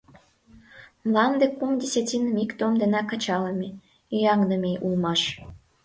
[1.07, 3.69] Мланде кум десятиным ик том денак ачалыме,
[4.15, 5.21] ӱяҥдыме улмаш.